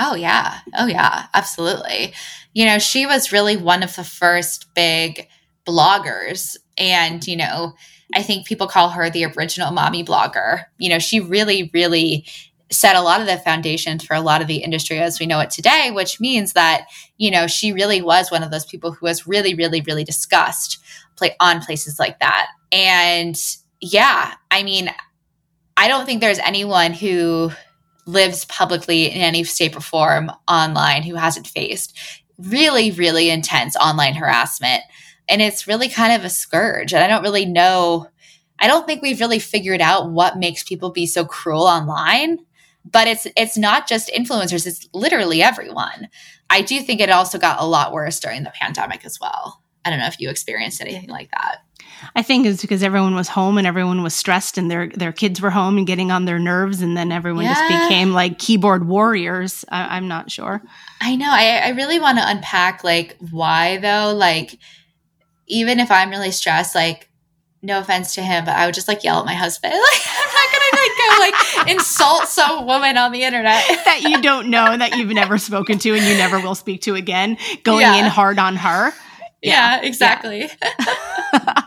[0.00, 0.58] Oh, yeah.
[0.76, 1.26] Oh, yeah.
[1.34, 2.14] Absolutely.
[2.52, 5.28] You know, she was really one of the first big
[5.66, 6.56] bloggers.
[6.76, 7.74] And, you know,
[8.12, 10.64] I think people call her the original mommy blogger.
[10.78, 12.26] You know, she really, really
[12.70, 15.40] set a lot of the foundations for a lot of the industry as we know
[15.40, 16.86] it today, which means that,
[17.18, 20.78] you know, she really was one of those people who was really, really, really discussed
[21.16, 22.48] play on places like that.
[22.72, 23.40] And
[23.80, 24.90] yeah, I mean,
[25.76, 27.50] I don't think there's anyone who
[28.06, 31.96] lives publicly in any shape or form online who hasn't faced
[32.38, 34.82] really, really intense online harassment.
[35.28, 36.92] And it's really kind of a scourge.
[36.92, 38.08] And I don't really know,
[38.58, 42.38] I don't think we've really figured out what makes people be so cruel online.
[42.84, 46.08] But it's it's not just influencers, it's literally everyone.
[46.50, 49.62] I do think it also got a lot worse during the pandemic as well.
[49.84, 51.58] I don't know if you experienced anything like that.
[52.14, 55.40] I think it's because everyone was home and everyone was stressed and their their kids
[55.40, 57.54] were home and getting on their nerves and then everyone yeah.
[57.54, 59.64] just became like keyboard warriors.
[59.68, 60.62] I, am not sure.
[61.00, 61.30] I know.
[61.30, 64.14] I, I really want to unpack like why though.
[64.14, 64.58] Like
[65.46, 67.10] even if I'm really stressed, like
[67.62, 69.74] no offense to him, but I would just like yell at my husband.
[69.92, 74.20] Like I'm not gonna like go like insult some woman on the internet that you
[74.22, 77.80] don't know that you've never spoken to and you never will speak to again, going
[77.80, 77.96] yeah.
[77.96, 78.92] in hard on her.
[79.42, 80.40] Yeah, yeah exactly.
[80.40, 81.62] Yeah.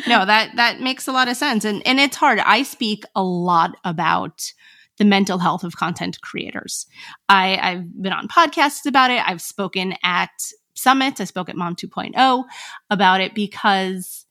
[0.06, 1.64] no, that that makes a lot of sense.
[1.64, 2.38] And and it's hard.
[2.38, 4.52] I speak a lot about
[4.98, 6.86] the mental health of content creators.
[7.28, 9.22] I, I've been on podcasts about it.
[9.26, 10.30] I've spoken at
[10.74, 11.20] summits.
[11.20, 12.44] I spoke at Mom 2.0
[12.90, 14.26] about it because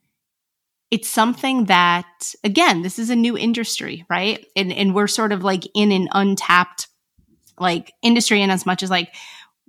[0.91, 4.45] it's something that, again, this is a new industry, right?
[4.55, 6.87] And, and we're sort of like in an untapped
[7.57, 8.41] like industry.
[8.41, 9.15] And as much as like,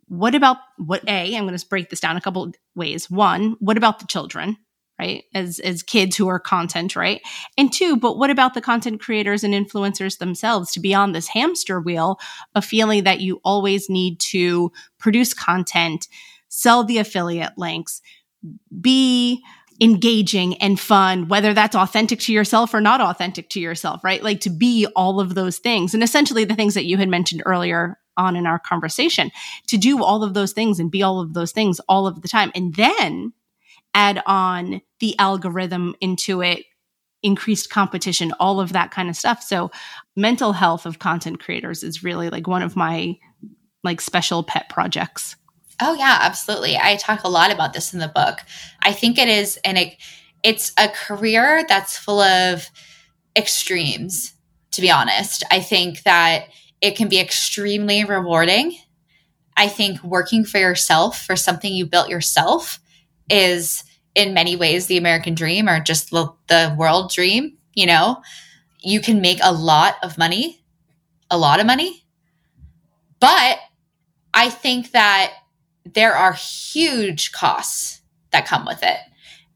[0.08, 3.08] what about what a, I'm going to break this down a couple ways.
[3.08, 4.56] One, what about the children?
[4.98, 7.22] right as as kids who are content right
[7.56, 11.28] and two but what about the content creators and influencers themselves to be on this
[11.28, 12.18] hamster wheel
[12.54, 16.08] of feeling that you always need to produce content
[16.48, 18.02] sell the affiliate links
[18.80, 19.42] be
[19.82, 24.22] engaging and fun, whether that's authentic to yourself or not authentic to yourself, right?
[24.22, 25.92] Like to be all of those things.
[25.92, 29.32] And essentially the things that you had mentioned earlier on in our conversation,
[29.66, 32.28] to do all of those things and be all of those things all of the
[32.28, 32.52] time.
[32.54, 33.32] And then
[33.92, 36.64] add on the algorithm into it,
[37.24, 39.42] increased competition, all of that kind of stuff.
[39.42, 39.72] So
[40.14, 43.18] mental health of content creators is really like one of my
[43.82, 45.34] like special pet projects.
[45.80, 46.76] Oh yeah, absolutely.
[46.76, 48.38] I talk a lot about this in the book.
[48.82, 49.96] I think it is and it,
[50.42, 52.68] it's a career that's full of
[53.36, 54.34] extremes,
[54.72, 55.44] to be honest.
[55.50, 56.46] I think that
[56.80, 58.76] it can be extremely rewarding.
[59.56, 62.80] I think working for yourself for something you built yourself
[63.30, 68.22] is in many ways the American dream or just the, the world dream, you know,
[68.80, 70.62] you can make a lot of money,
[71.30, 72.04] a lot of money.
[73.20, 73.58] But
[74.34, 75.32] I think that
[75.84, 78.98] there are huge costs that come with it.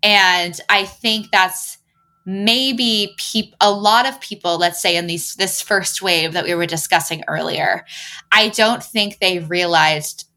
[0.02, 1.78] And I think that's
[2.24, 6.54] maybe peop- a lot of people, let's say in these this first wave that we
[6.54, 7.84] were discussing earlier,
[8.32, 10.28] I don't think they realized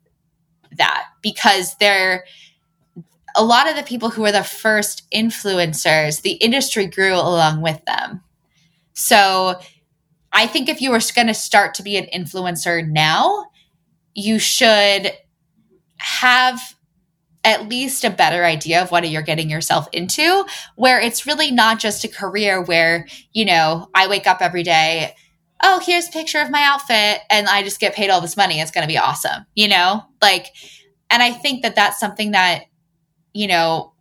[0.77, 2.25] that because they're
[3.35, 7.83] a lot of the people who were the first influencers, the industry grew along with
[7.85, 8.21] them.
[8.93, 9.59] So
[10.31, 13.45] I think if you were going to start to be an influencer now,
[14.13, 15.11] you should
[15.99, 16.59] have
[17.43, 20.45] at least a better idea of what you're getting yourself into,
[20.75, 25.15] where it's really not just a career where, you know, I wake up every day,
[25.63, 28.59] oh, here's a picture of my outfit, and I just get paid all this money.
[28.59, 30.03] It's going to be awesome, you know?
[30.21, 30.47] Like,
[31.09, 32.63] and I think that that's something that,
[33.33, 33.93] you know,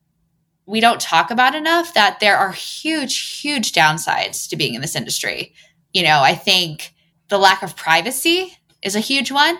[0.66, 4.96] we don't talk about enough that there are huge, huge downsides to being in this
[4.96, 5.54] industry.
[5.92, 6.92] You know, I think
[7.28, 9.58] the lack of privacy is a huge one.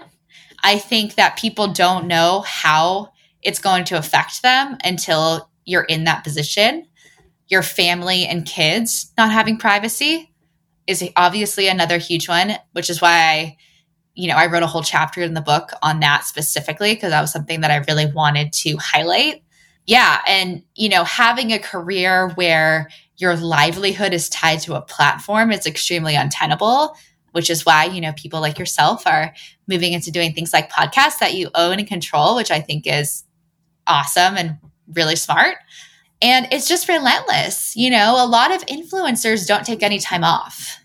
[0.62, 6.04] I think that people don't know how it's going to affect them until you're in
[6.04, 6.86] that position.
[7.48, 10.32] Your family and kids not having privacy
[10.86, 13.56] is obviously another huge one, which is why I,
[14.14, 17.20] you know, I wrote a whole chapter in the book on that specifically because that
[17.20, 19.44] was something that I really wanted to highlight.
[19.86, 20.20] Yeah.
[20.26, 25.66] And, you know, having a career where your livelihood is tied to a platform is
[25.66, 26.94] extremely untenable
[27.32, 29.34] which is why, you know, people like yourself are
[29.66, 33.24] moving into doing things like podcasts that you own and control, which I think is
[33.86, 34.58] awesome and
[34.94, 35.56] really smart.
[36.20, 37.76] And it's just relentless.
[37.76, 40.78] You know, a lot of influencers don't take any time off.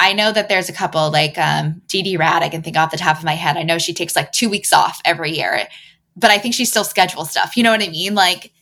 [0.00, 2.96] I know that there's a couple like um, Dee Rad, I can think off the
[2.96, 3.56] top of my head.
[3.56, 5.68] I know she takes like two weeks off every year,
[6.16, 7.56] but I think she still schedules stuff.
[7.56, 8.14] You know what I mean?
[8.14, 8.52] Like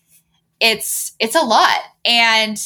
[0.60, 1.78] it's it's a lot.
[2.04, 2.58] And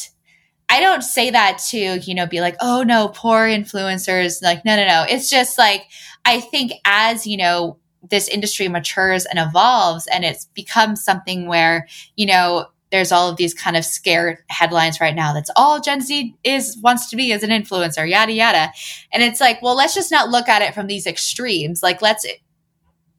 [0.73, 4.41] I don't say that to, you know, be like, oh no, poor influencers.
[4.41, 5.05] Like, no, no, no.
[5.07, 5.85] It's just like,
[6.25, 7.77] I think as, you know,
[8.09, 13.37] this industry matures and evolves and it's become something where, you know, there's all of
[13.37, 17.31] these kind of scare headlines right now that's all Gen Z is wants to be
[17.33, 18.71] as an influencer, yada yada.
[19.11, 21.83] And it's like, well, let's just not look at it from these extremes.
[21.83, 22.25] Like let's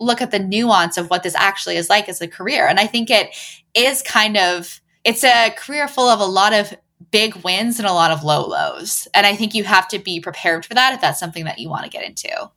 [0.01, 2.67] look at the nuance of what this actually is like as a career.
[2.67, 3.31] And I think it
[3.75, 6.75] is kind of it's a career full of a lot of
[7.15, 9.07] big wins and a lot of low lows.
[9.15, 11.69] And I think you have to be prepared for that if that's something that you
[11.69, 12.51] want to get into.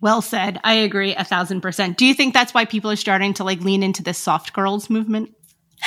[0.00, 0.58] Well said.
[0.64, 1.96] I agree a thousand percent.
[1.96, 4.90] Do you think that's why people are starting to like lean into this soft girls
[4.90, 5.32] movement?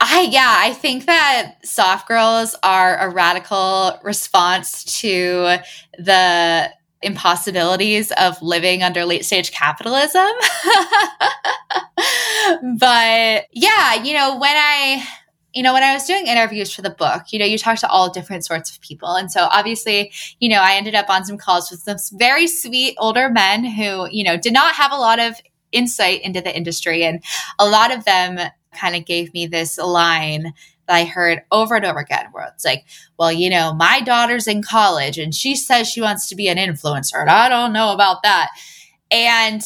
[0.00, 5.58] I yeah, I think that soft girls are a radical response to
[5.98, 6.72] the
[7.02, 10.22] impossibilities of living under late stage capitalism.
[12.78, 15.06] but yeah, you know, when I
[15.58, 17.88] you know, when I was doing interviews for the book, you know, you talk to
[17.88, 19.16] all different sorts of people.
[19.16, 22.94] And so obviously, you know, I ended up on some calls with some very sweet
[22.96, 25.34] older men who, you know, did not have a lot of
[25.72, 27.02] insight into the industry.
[27.02, 27.24] And
[27.58, 28.38] a lot of them
[28.72, 30.54] kind of gave me this line
[30.86, 32.84] that I heard over and over again where it's like,
[33.18, 36.58] well, you know, my daughter's in college and she says she wants to be an
[36.58, 37.20] influencer.
[37.20, 38.50] And I don't know about that.
[39.10, 39.60] And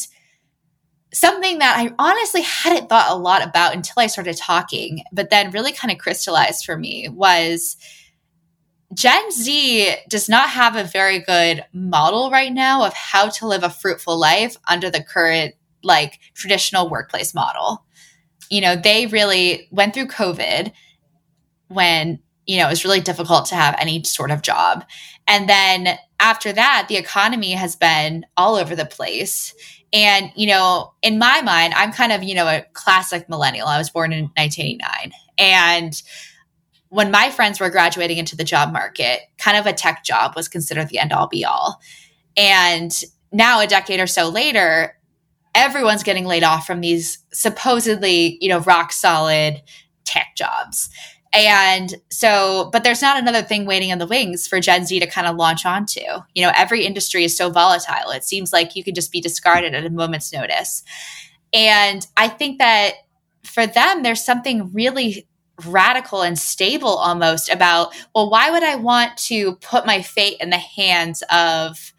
[1.13, 5.51] something that I honestly hadn't thought a lot about until I started talking, but then
[5.51, 7.77] really kind of crystallized for me was
[8.95, 13.63] Gen Z does not have a very good model right now of how to live
[13.63, 17.85] a fruitful life under the current like traditional workplace model.
[18.51, 20.73] You know, they really went through COVID
[21.69, 24.85] when, you know, it was really difficult to have any sort of job.
[25.27, 29.55] And then after that, the economy has been all over the place.
[29.93, 33.69] And, you know, in my mind, I'm kind of, you know, a classic millennial.
[33.69, 35.13] I was born in 1989.
[35.39, 36.03] And
[36.89, 40.49] when my friends were graduating into the job market, kind of a tech job was
[40.49, 41.81] considered the end all be all.
[42.37, 42.93] And
[43.33, 44.97] now, a decade or so later,
[45.55, 49.63] everyone's getting laid off from these supposedly, you know, rock solid
[50.05, 50.91] tech jobs.
[51.35, 55.07] And so, but there's not another thing waiting in the wings for Gen Z to
[55.07, 56.01] kind of launch onto.
[56.35, 58.11] You know, every industry is so volatile.
[58.11, 60.83] It seems like you could just be discarded at a moment's notice.
[61.55, 62.93] And I think that
[63.45, 65.27] for them, there's something really
[65.67, 70.51] radical and stable almost about, well, why would I want to put my fate in
[70.51, 71.93] the hands of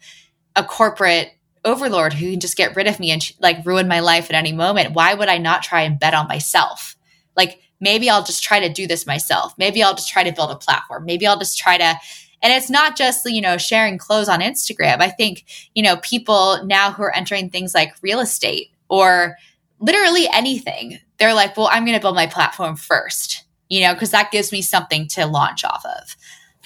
[0.56, 1.30] a corporate
[1.64, 4.52] overlord who can just get rid of me and like ruin my life at any
[4.52, 4.94] moment?
[4.94, 6.96] Why would I not try and bet on myself?
[7.36, 9.54] Like, maybe I'll just try to do this myself.
[9.56, 11.04] Maybe I'll just try to build a platform.
[11.04, 11.94] Maybe I'll just try to
[12.42, 15.00] and it's not just you know sharing clothes on Instagram.
[15.00, 19.36] I think you know people now who are entering things like real estate or
[19.78, 24.10] literally anything they're like, well, I'm going to build my platform first, you know, because
[24.10, 26.16] that gives me something to launch off of.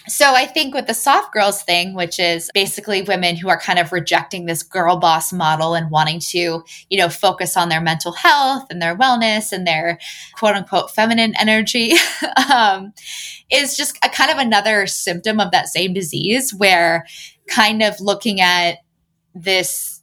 [0.08, 3.78] So I think with the soft girls thing, which is basically women who are kind
[3.78, 8.12] of rejecting this girl boss model and wanting to, you know, focus on their mental
[8.12, 9.98] health and their wellness and their
[10.34, 11.92] quote unquote feminine energy,
[12.52, 12.92] um,
[13.50, 17.06] is just a kind of another symptom of that same disease where
[17.46, 18.78] kind of looking at
[19.34, 20.02] this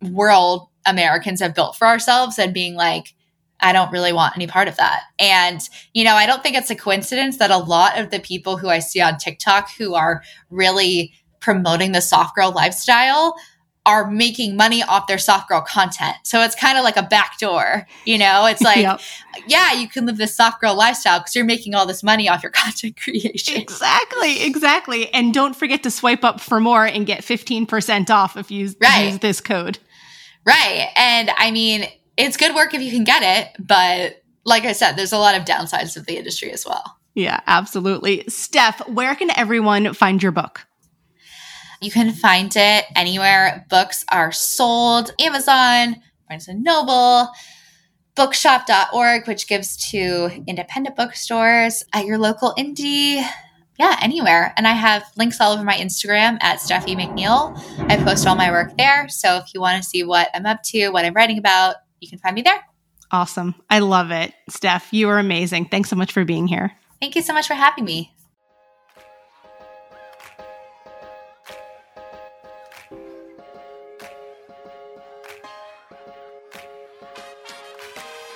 [0.00, 3.14] world Americans have built for ourselves and being like,
[3.62, 5.04] I don't really want any part of that.
[5.18, 5.60] And,
[5.94, 8.68] you know, I don't think it's a coincidence that a lot of the people who
[8.68, 13.36] I see on TikTok who are really promoting the soft girl lifestyle
[13.84, 16.14] are making money off their soft girl content.
[16.22, 18.46] So it's kind of like a backdoor, you know?
[18.46, 19.00] It's like, yep.
[19.46, 22.42] yeah, you can live this soft girl lifestyle because you're making all this money off
[22.42, 23.60] your content creation.
[23.60, 25.12] Exactly, exactly.
[25.12, 29.06] And don't forget to swipe up for more and get 15% off if you right.
[29.06, 29.78] use this code.
[30.44, 30.88] Right.
[30.96, 31.86] And I mean,
[32.16, 35.36] it's good work if you can get it, but like I said, there's a lot
[35.36, 36.96] of downsides of the industry as well.
[37.14, 38.24] Yeah, absolutely.
[38.28, 40.66] Steph, where can everyone find your book?
[41.80, 45.96] You can find it anywhere books are sold Amazon,
[46.28, 47.28] Barnes and Noble,
[48.14, 53.24] bookshop.org, which gives to independent bookstores at your local indie
[53.78, 54.52] yeah, anywhere.
[54.56, 57.58] And I have links all over my Instagram at Steffi McNeal.
[57.90, 59.08] I post all my work there.
[59.08, 62.08] So if you want to see what I'm up to, what I'm writing about, you
[62.08, 62.60] can find me there.
[63.10, 63.54] Awesome.
[63.70, 64.34] I love it.
[64.48, 65.66] Steph, you are amazing.
[65.66, 66.72] Thanks so much for being here.
[67.00, 68.12] Thank you so much for having me.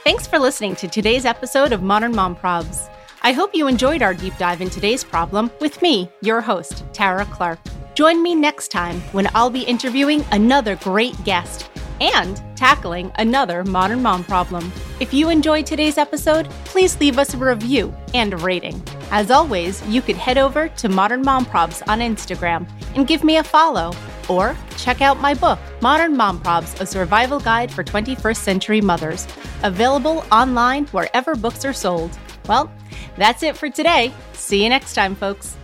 [0.05, 2.89] Thanks for listening to today's episode of Modern Mom Probs.
[3.23, 7.25] I hope you enjoyed our deep dive in today's problem with me, your host, Tara
[7.25, 7.59] Clark.
[7.95, 11.69] Join me next time when I'll be interviewing another great guest
[12.01, 14.73] and tackling another modern mom problem.
[15.01, 18.83] If you enjoyed today's episode, please leave us a review and a rating.
[19.11, 23.37] As always, you could head over to Modern Mom Probs on Instagram and give me
[23.37, 23.93] a follow.
[24.29, 29.27] Or check out my book, Modern Mom Probs A Survival Guide for 21st Century Mothers,
[29.63, 32.19] available online wherever books are sold.
[32.49, 32.71] Well,
[33.17, 34.13] that's it for today.
[34.33, 35.57] See you next time, folks.